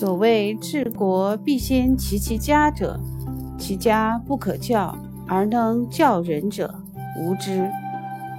[0.00, 2.98] 所谓治国必先齐其家者，
[3.58, 4.96] 其家不可教
[5.26, 6.74] 而能教人者，
[7.18, 7.70] 无之。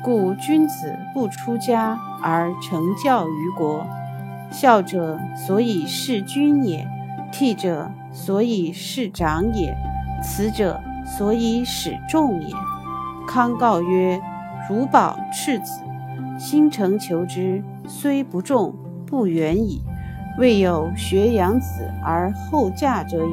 [0.00, 3.84] 故君子不出家而成教于国。
[4.52, 6.86] 孝者，所以事君也；
[7.32, 9.74] 悌者，所以事长也；
[10.22, 12.54] 慈者，所以使众也。
[13.26, 14.20] 康告曰
[14.70, 15.80] ：“如保赤子，
[16.38, 18.72] 心诚求之，虽不重，
[19.04, 19.82] 不远矣。
[20.38, 23.32] 未有学养子而后嫁者也。”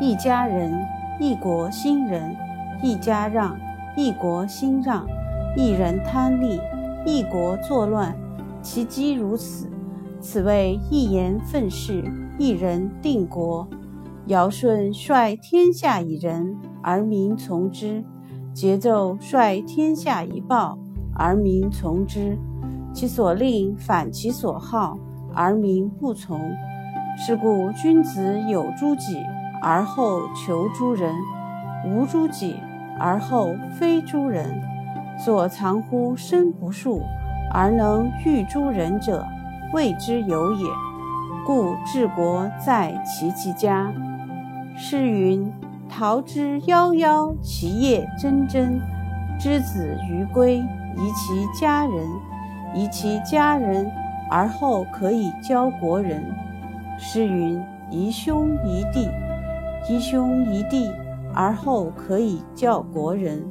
[0.00, 0.84] 一家人，
[1.20, 2.34] 一国兴仁；
[2.82, 3.56] 一家让，
[3.96, 5.04] 一国兴让；
[5.56, 6.60] 一人贪利，
[7.04, 8.14] 一国作乱。
[8.60, 9.68] 其机如此，
[10.20, 12.04] 此谓一言愤世，
[12.38, 13.68] 一人定国。
[14.26, 18.04] 尧舜率天下以仁，而民从之；
[18.54, 20.78] 桀纣率天下以暴，
[21.14, 22.38] 而民从之。
[22.92, 24.98] 其所令反其所好，
[25.34, 26.52] 而民不从。
[27.16, 29.18] 是故君子有诸己，
[29.62, 31.14] 而后求诸人；
[31.86, 32.56] 无诸己，
[32.98, 34.60] 而后非诸人。
[35.18, 37.02] 所藏乎身不术。
[37.54, 39.26] 而能御诸人者，
[39.74, 40.66] 谓之有也。
[41.44, 43.92] 故治国在齐其家。
[44.74, 45.52] 诗云
[45.86, 48.80] ：“桃之夭夭，其叶蓁蓁。
[49.38, 52.08] 之子于归，宜其家人。
[52.74, 53.90] 宜其家人，
[54.30, 56.22] 而后可以教国人。”
[56.98, 59.08] 诗云：“宜兄宜弟，
[59.88, 60.90] 宜兄宜弟，
[61.34, 63.42] 而后可以教国人。”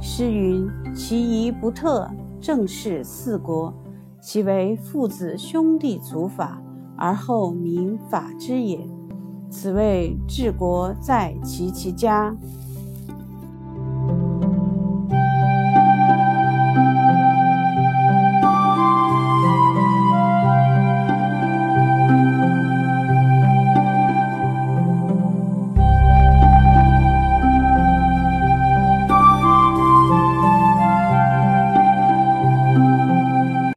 [0.00, 3.74] 诗云：“其仪不特。”正是四国，
[4.20, 6.62] 其为父子兄弟族法，
[6.96, 8.78] 而后民法之也。
[9.50, 12.32] 此谓治国在齐其家。